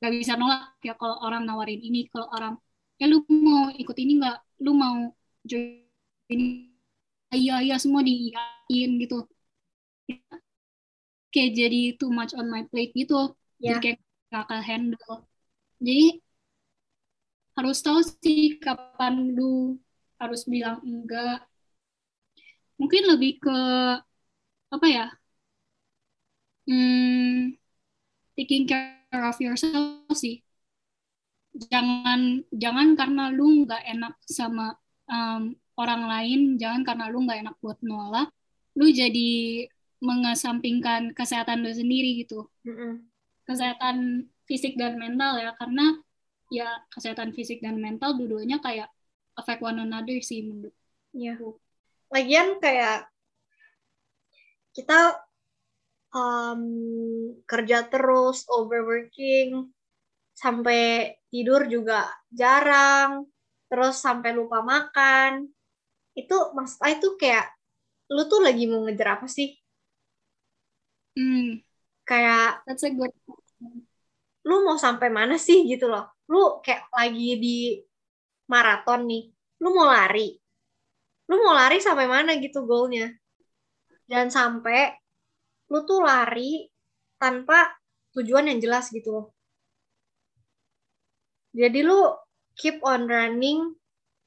[0.00, 2.54] gak bisa nolak ya kalau orang nawarin ini kalau orang
[3.00, 4.36] ya lu mau ikut ini nggak?
[4.64, 4.96] Lu mau
[5.48, 5.84] join
[6.32, 6.44] ini?
[7.32, 9.16] Iya iya semua diiyain gitu.
[11.32, 13.14] Kayak jadi too much on my plate gitu.
[13.62, 13.80] Jadi Ya.
[13.82, 13.98] kayak
[14.32, 15.16] gak akan handle.
[15.80, 16.04] Jadi
[17.56, 19.76] harus tahu sih kapan lu
[20.20, 21.46] harus bilang enggak.
[22.80, 23.50] Mungkin lebih ke
[24.74, 25.04] apa ya
[26.70, 27.58] hmm,
[28.38, 28.94] taking care
[29.26, 30.46] of yourself sih
[31.50, 34.78] jangan jangan karena lu nggak enak sama
[35.10, 38.30] um, orang lain jangan karena lu nggak enak buat nolak
[38.78, 39.66] lu jadi
[39.98, 43.02] mengesampingkan kesehatan lu sendiri gitu Mm-mm.
[43.44, 45.98] kesehatan fisik dan mental ya karena
[46.54, 48.86] ya kesehatan fisik dan mental dua-duanya kayak
[49.34, 50.74] affect one another sih menurut
[51.10, 51.34] Iya.
[52.10, 53.10] Lagian kayak
[54.70, 55.18] kita
[56.14, 56.62] um,
[57.46, 59.70] kerja terus, overworking,
[60.34, 63.26] sampai tidur juga jarang,
[63.70, 65.46] terus sampai lupa makan.
[66.14, 67.46] Itu maksud itu kayak
[68.10, 69.54] lu tuh lagi mau ngejar apa sih?
[71.14, 71.62] hmm.
[72.08, 73.12] Kayak that's a good
[74.40, 76.10] lu mau sampai mana sih gitu loh?
[76.32, 77.56] Lu kayak lagi di
[78.50, 79.22] maraton nih
[79.60, 80.34] lu mau lari.
[81.28, 83.12] Lu mau lari sampai mana gitu goalnya?
[84.08, 84.90] Dan sampai
[85.70, 86.66] lu tuh lari
[87.16, 87.70] tanpa
[88.18, 89.26] tujuan yang jelas gitu loh.
[91.54, 92.10] Jadi lu
[92.58, 93.74] keep on running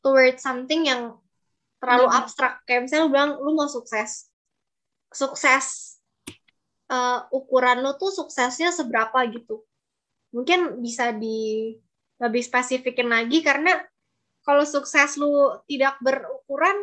[0.04, 1.20] towards something yang
[1.80, 2.18] terlalu hmm.
[2.20, 2.64] abstrak.
[2.64, 4.32] Kayak misalnya lu bilang lu mau sukses.
[5.12, 6.00] Sukses
[6.88, 9.64] uh, ukuran lu tuh suksesnya seberapa gitu.
[10.32, 11.76] Mungkin bisa di
[12.24, 13.84] lebih spesifikin lagi karena
[14.48, 16.76] kalau sukses lu tidak berukuran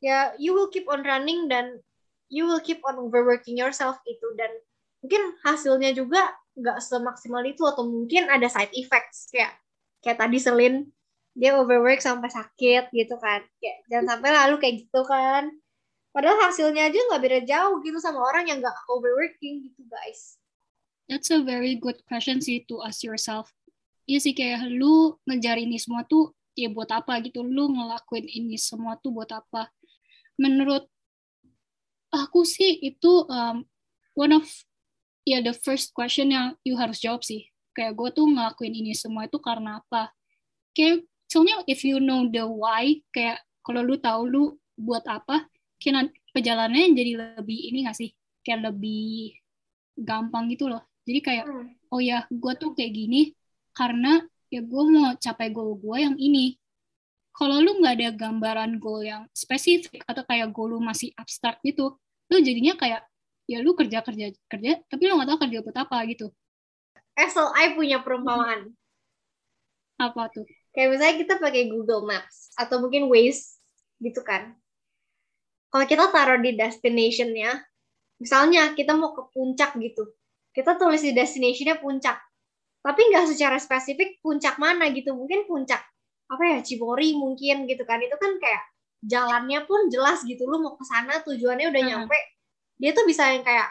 [0.00, 1.80] ya you will keep on running dan
[2.32, 4.48] you will keep on overworking yourself itu dan
[5.04, 9.52] mungkin hasilnya juga nggak semaksimal itu atau mungkin ada side effects kayak
[10.00, 10.88] kayak tadi Selin
[11.36, 15.52] dia overwork sampai sakit gitu kan kayak jangan sampai lalu kayak gitu kan
[16.12, 20.40] padahal hasilnya aja nggak beda jauh gitu sama orang yang nggak overworking gitu guys
[21.12, 23.50] That's a very good question sih to ask yourself.
[24.06, 27.42] Iya sih kayak lu ngejar ini semua tuh ya buat apa gitu.
[27.42, 29.70] Lu ngelakuin ini semua tuh buat apa.
[30.38, 30.88] Menurut
[32.12, 33.64] aku sih itu um,
[34.12, 34.46] one of
[35.24, 37.48] ya the first question yang you harus jawab sih.
[37.72, 40.12] Kayak gue tuh ngelakuin ini semua itu karena apa.
[40.76, 44.44] Kayak soalnya if you know the why, kayak kalau lu tahu lu
[44.76, 45.48] buat apa,
[45.80, 48.12] kayak perjalanannya jadi lebih ini gak sih?
[48.44, 49.36] Kayak lebih
[49.96, 51.92] gampang gitu loh jadi kayak hmm.
[51.92, 53.34] oh ya gue tuh kayak gini
[53.72, 54.22] karena
[54.52, 56.56] ya gue mau capai goal gue yang ini
[57.32, 61.96] kalau lu nggak ada gambaran goal yang spesifik atau kayak goal lu masih abstrak gitu
[62.32, 63.04] lu jadinya kayak
[63.44, 66.26] ya lu kerja kerja kerja tapi lu nggak tahu kerja buat apa gitu.
[67.20, 68.72] Eh so I punya perumpamaan.
[70.00, 70.48] Apa tuh?
[70.72, 73.60] Kayak misalnya kita pakai Google Maps atau mungkin Waze
[74.00, 74.56] gitu kan.
[75.68, 77.60] Kalau kita taruh di destinationnya
[78.16, 80.08] misalnya kita mau ke puncak gitu.
[80.56, 82.16] Kita tulis di destinationnya puncak.
[82.82, 85.12] Tapi nggak secara spesifik puncak mana gitu.
[85.12, 85.84] Mungkin puncak
[86.32, 88.00] apa ya Cibori mungkin gitu kan.
[88.00, 88.71] Itu kan kayak
[89.02, 91.90] jalannya pun jelas gitu lu mau ke sana tujuannya udah hmm.
[91.90, 92.18] nyampe
[92.78, 93.70] dia tuh bisa yang kayak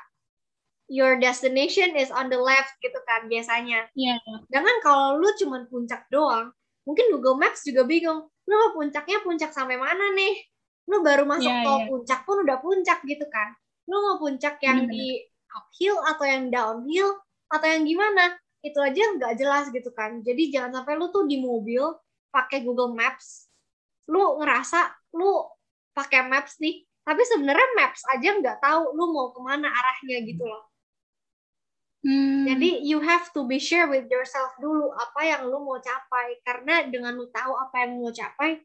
[0.91, 3.87] your destination is on the left gitu kan biasanya.
[3.95, 4.19] Iya.
[4.51, 4.79] Yeah.
[4.83, 6.51] kalau lu cuman puncak doang,
[6.83, 8.27] mungkin Google Maps juga bingung.
[8.27, 10.35] Lu mau puncaknya puncak sampai mana nih?
[10.91, 11.87] Lu baru masuk yeah, tol yeah.
[11.87, 13.55] puncak pun udah puncak gitu kan.
[13.87, 14.91] Lu mau puncak yang hmm.
[14.91, 17.11] di uphill atau yang downhill
[17.51, 21.41] atau yang gimana itu aja nggak jelas gitu kan jadi jangan sampai lu tuh di
[21.41, 21.81] mobil
[22.31, 23.50] pakai Google Maps
[24.11, 25.47] lu ngerasa lu
[25.95, 30.45] pakai Maps nih tapi sebenarnya Maps aja nggak tahu lu mau ke mana arahnya gitu
[30.45, 30.67] loh.
[32.01, 32.49] Hmm.
[32.49, 36.37] jadi you have to be sure with yourself dulu apa yang lu mau capai.
[36.41, 38.61] Karena dengan lu tahu apa yang lu mau capai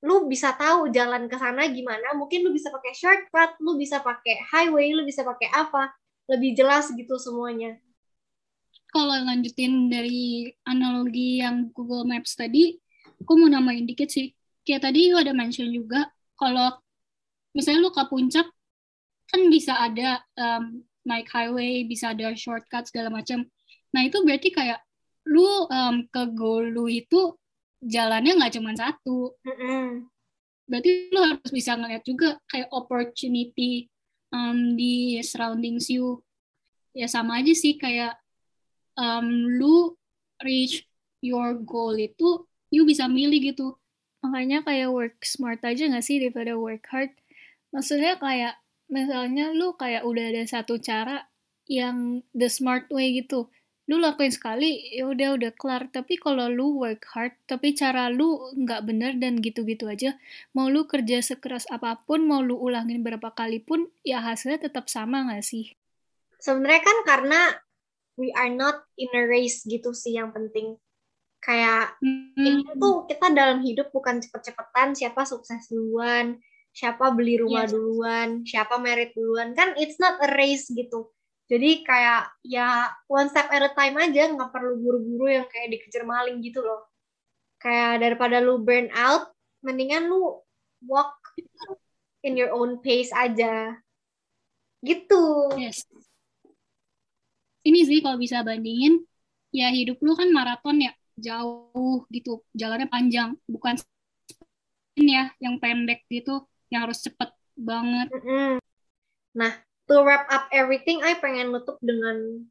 [0.00, 2.16] lu bisa tahu jalan ke sana gimana.
[2.16, 5.92] Mungkin lu bisa pakai shortcut lu bisa pakai highway lu bisa pakai apa.
[6.30, 7.76] Lebih jelas gitu semuanya.
[8.90, 12.74] Kalau lanjutin dari analogi yang Google Maps tadi
[13.20, 14.32] aku mau nambahin dikit sih
[14.64, 16.76] kayak tadi lu ada mention juga kalau
[17.52, 18.48] misalnya lu ke puncak
[19.30, 23.46] kan bisa ada um, naik highway bisa ada shortcut segala macam
[23.94, 24.80] nah itu berarti kayak
[25.28, 27.36] lu um, ke goal lu itu
[27.80, 29.34] jalannya nggak cuma satu.
[30.68, 33.88] Berarti lo harus bisa ngeliat juga kayak opportunity
[34.30, 36.20] um, di surroundings you.
[36.94, 38.14] Ya sama aja sih kayak
[38.94, 39.96] um, lu
[40.44, 40.86] reach
[41.24, 43.76] your goal itu, you bisa milih gitu.
[44.24, 47.12] Makanya kayak work smart aja nggak sih daripada work hard.
[47.74, 48.58] Maksudnya kayak
[48.90, 51.30] misalnya lu kayak udah ada satu cara
[51.70, 53.46] yang the smart way gitu
[53.90, 58.38] lu lakuin sekali ya udah udah kelar tapi kalau lu work hard tapi cara lu
[58.54, 60.14] nggak bener dan gitu-gitu aja
[60.54, 64.86] mau lu kerja sekeras apa pun mau lu ulangin berapa kali pun ya hasilnya tetap
[64.86, 65.74] sama nggak sih
[66.38, 67.40] sebenarnya kan karena
[68.14, 70.78] we are not in a race gitu sih yang penting
[71.40, 72.36] kayak hmm.
[72.36, 76.36] ini tuh kita dalam hidup bukan cepet-cepetan siapa sukses duluan
[76.70, 77.72] siapa beli rumah yes.
[77.72, 81.10] duluan siapa merit duluan kan it's not a race gitu
[81.50, 86.06] jadi kayak ya one step at a time aja, nggak perlu buru-buru yang kayak dikejar
[86.06, 86.86] maling gitu loh.
[87.58, 89.34] Kayak daripada lu burn out,
[89.66, 90.38] mendingan lu
[90.86, 91.18] walk
[92.22, 93.74] in your own pace aja.
[94.78, 95.22] Gitu.
[95.58, 95.82] Yes.
[97.66, 99.02] Ini sih kalau bisa bandingin,
[99.50, 103.76] ya hidup lu kan maraton ya, jauh gitu, jalannya panjang, bukan
[104.96, 108.08] ya yang pendek gitu, yang harus cepet banget.
[108.10, 108.52] Mm -hmm.
[109.36, 109.52] Nah,
[109.86, 112.46] to wrap up everything, I pengen nutup dengan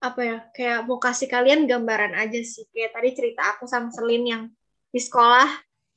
[0.00, 2.64] apa ya kayak mau kasih kalian gambaran aja sih.
[2.72, 4.42] Kayak tadi cerita aku sama Selin yang
[4.90, 5.48] di sekolah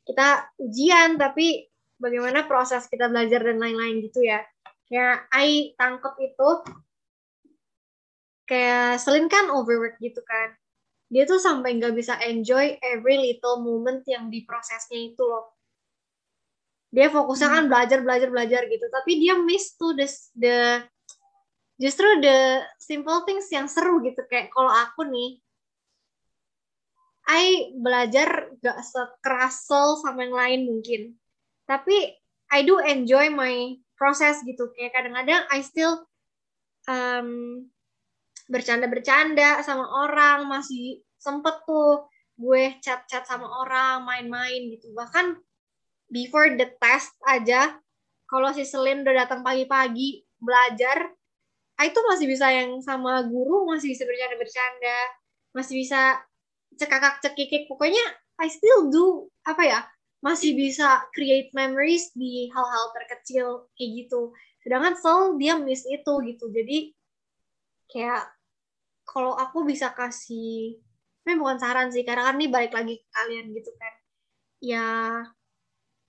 [0.04, 4.44] kita ujian tapi bagaimana proses kita belajar dan lain-lain gitu ya.
[4.92, 6.50] Kayak I tangkep itu
[8.44, 10.52] kayak Selin kan overwork gitu kan
[11.14, 15.54] dia tuh sampai nggak bisa enjoy every little moment yang di prosesnya itu loh.
[16.90, 18.90] Dia fokusnya kan belajar belajar belajar gitu.
[18.90, 20.58] Tapi dia miss tuh the, the
[21.78, 24.26] justru the simple things yang seru gitu.
[24.26, 25.38] Kayak kalau aku nih
[27.30, 31.02] I belajar gak sekeras sama yang lain mungkin.
[31.70, 32.18] Tapi
[32.50, 34.74] I do enjoy my process gitu.
[34.74, 36.10] Kayak kadang-kadang I still
[36.90, 37.30] um,
[38.52, 44.92] bercanda-bercanda sama orang masih sempet tuh gue chat-chat sama orang main-main gitu.
[44.92, 45.40] Bahkan
[46.12, 47.78] before the test aja
[48.28, 51.14] kalau si Selin udah datang pagi-pagi belajar
[51.82, 55.00] I itu masih bisa yang sama guru masih bisa bercanda-bercanda
[55.58, 56.22] masih bisa
[56.78, 58.04] cekakak cekikik pokoknya
[58.38, 59.80] I still do apa ya
[60.24, 64.32] masih bisa create memories di hal-hal terkecil kayak gitu.
[64.64, 66.48] Sedangkan Sol dia miss itu gitu.
[66.48, 66.96] Jadi
[67.92, 68.30] kayak
[69.04, 70.80] kalau aku bisa kasih
[71.24, 73.94] ini bukan saran sih karena kan ini balik lagi ke kalian gitu kan.
[74.64, 74.88] Ya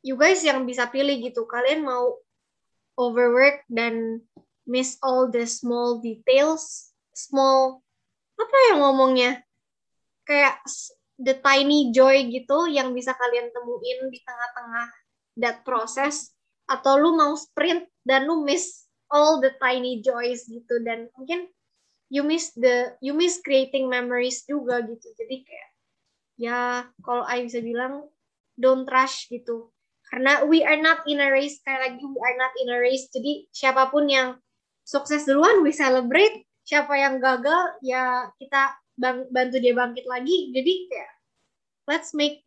[0.02, 2.18] you guys yang bisa pilih gitu kalian mau
[2.98, 4.22] overwork dan
[4.66, 7.84] miss all the small details small
[8.34, 9.30] apa yang ngomongnya?
[10.26, 10.58] Kayak
[11.14, 14.88] the tiny joy gitu yang bisa kalian temuin di tengah-tengah
[15.38, 16.34] that process
[16.66, 20.82] atau lu mau sprint dan lu miss all the tiny joys gitu.
[20.82, 21.46] Dan mungkin
[22.14, 25.10] you miss the you miss creating memories juga gitu.
[25.18, 25.68] Jadi kayak
[26.38, 28.06] ya kalau I bisa bilang
[28.54, 29.74] don't rush gitu.
[30.06, 33.10] Karena we are not in a race kayak lagi we are not in a race.
[33.10, 34.38] Jadi siapa pun yang
[34.86, 36.46] sukses duluan we celebrate.
[36.62, 40.54] Siapa yang gagal ya kita bang, bantu dia bangkit lagi.
[40.54, 41.12] Jadi kayak
[41.90, 42.46] let's make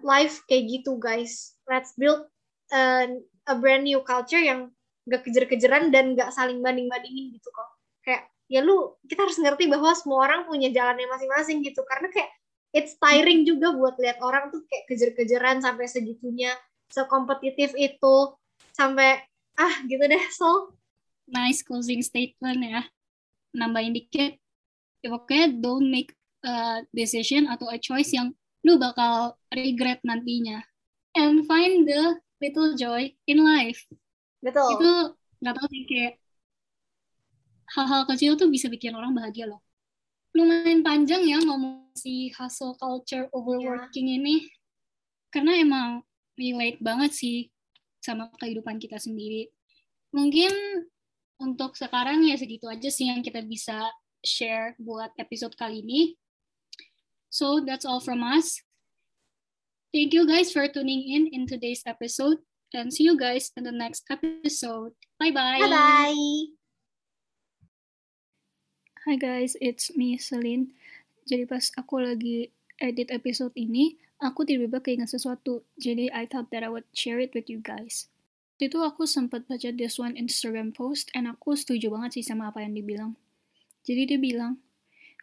[0.00, 1.60] life kayak gitu guys.
[1.68, 2.24] Let's build
[2.72, 3.12] a,
[3.46, 4.72] a brand new culture yang
[5.04, 7.68] gak kejar-kejaran dan gak saling banding-bandingin gitu kok.
[8.02, 11.82] Kayak ya lu kita harus ngerti bahwa semua orang punya jalannya masing-masing gitu.
[11.82, 12.30] Karena kayak
[12.70, 16.54] it's tiring juga buat lihat orang tuh kayak kejar-kejaran sampai segitunya
[16.86, 18.16] sekompetitif itu
[18.70, 19.26] sampai
[19.58, 20.74] ah gitu deh so
[21.26, 22.86] nice closing statement ya.
[23.50, 24.38] Nambahin dikit.
[25.02, 26.14] Ya pokoknya don't make
[26.46, 28.30] a decision atau a choice yang
[28.62, 30.62] lu bakal regret nantinya.
[31.14, 33.86] And find the little joy in life.
[34.42, 34.78] Betul.
[34.78, 34.90] Itu
[35.44, 36.23] nggak tahu sih kayak
[37.74, 39.60] hal-hal kecil tuh bisa bikin orang bahagia loh.
[40.34, 44.18] Lumayan panjang ya ngomong si hustle culture overworking yeah.
[44.18, 44.36] ini.
[45.30, 45.88] Karena emang
[46.38, 47.38] relate banget sih
[48.02, 49.50] sama kehidupan kita sendiri.
[50.14, 50.50] Mungkin
[51.42, 53.90] untuk sekarang ya segitu aja sih yang kita bisa
[54.22, 56.14] share buat episode kali ini.
[57.34, 58.62] So that's all from us.
[59.90, 62.42] Thank you guys for tuning in in today's episode
[62.74, 64.94] and see you guys in the next episode.
[65.18, 65.62] Bye-bye.
[65.66, 66.63] Bye-bye.
[69.04, 70.72] Hi guys, it's me Celine.
[71.28, 72.48] Jadi pas aku lagi
[72.80, 75.60] edit episode ini, aku tiba-tiba keinget sesuatu.
[75.76, 78.08] Jadi I thought that I would share it with you guys.
[78.56, 82.64] Itu aku sempat baca this one Instagram post, and aku setuju banget sih sama apa
[82.64, 83.12] yang dibilang.
[83.84, 84.64] Jadi dia bilang,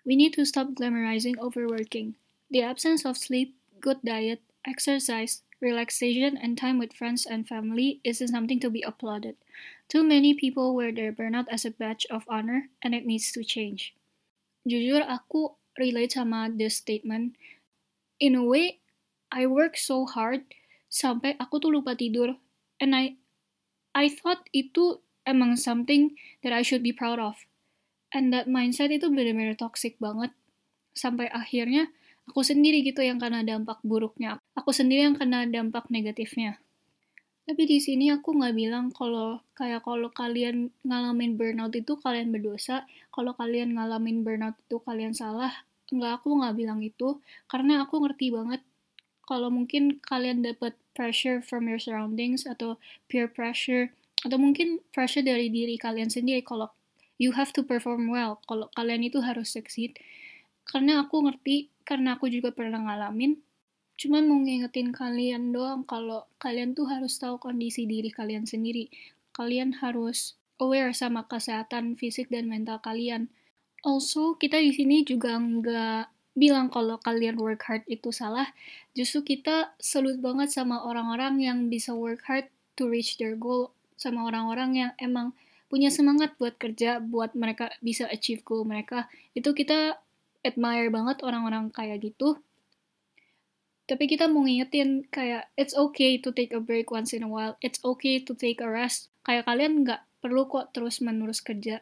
[0.05, 2.13] We need to stop glamorizing overworking.
[2.53, 8.29] The absence of sleep, good diet, exercise, relaxation, and time with friends and family isn't
[8.29, 9.41] something to be applauded.
[9.91, 13.43] Too many people wear their burnout as a badge of honor, and it needs to
[13.43, 13.91] change.
[14.63, 17.35] Jujur, aku relate sama this statement.
[18.15, 18.79] In a way,
[19.35, 20.47] I work so hard
[20.87, 22.39] sampai aku tuh lupa tidur,
[22.79, 23.19] and I,
[23.91, 27.43] I thought itu emang something that I should be proud of.
[28.15, 30.31] And that mindset itu benar-benar toxic banget.
[30.95, 31.91] Sampai akhirnya
[32.31, 34.39] aku sendiri gitu yang kena dampak buruknya.
[34.55, 36.63] Aku sendiri yang kena dampak negatifnya.
[37.51, 42.87] Tapi di sini aku nggak bilang kalau kayak kalau kalian ngalamin burnout itu kalian berdosa,
[43.11, 45.51] kalau kalian ngalamin burnout itu kalian salah.
[45.91, 47.19] Nggak, aku nggak bilang itu,
[47.51, 48.63] karena aku ngerti banget
[49.27, 52.79] kalau mungkin kalian dapat pressure from your surroundings atau
[53.11, 53.91] peer pressure
[54.23, 56.71] atau mungkin pressure dari diri kalian sendiri kalau
[57.19, 59.99] you have to perform well kalau kalian itu harus succeed
[60.63, 63.35] karena aku ngerti karena aku juga pernah ngalamin
[64.01, 68.89] Cuman mau ngingetin kalian doang kalau kalian tuh harus tahu kondisi diri kalian sendiri.
[69.29, 73.29] Kalian harus aware sama kesehatan fisik dan mental kalian.
[73.85, 78.49] Also, kita di sini juga nggak bilang kalau kalian work hard itu salah.
[78.97, 83.69] Justru kita salut banget sama orang-orang yang bisa work hard to reach their goal.
[84.01, 85.37] Sama orang-orang yang emang
[85.69, 89.05] punya semangat buat kerja, buat mereka bisa achieve goal mereka.
[89.37, 90.01] Itu kita
[90.41, 92.41] admire banget orang-orang kayak gitu
[93.89, 97.57] tapi kita mau ngingetin kayak it's okay to take a break once in a while.
[97.59, 99.09] It's okay to take a rest.
[99.25, 101.81] Kayak kalian nggak perlu kok terus menerus kerja.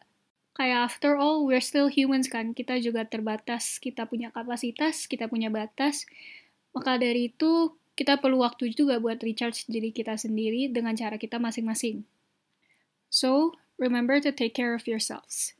[0.55, 2.57] Kayak after all we're still humans kan.
[2.57, 3.77] Kita juga terbatas.
[3.77, 6.07] Kita punya kapasitas kita punya batas.
[6.73, 11.35] Maka dari itu kita perlu waktu juga buat recharge diri kita sendiri dengan cara kita
[11.35, 12.07] masing-masing.
[13.11, 15.58] So remember to take care of yourselves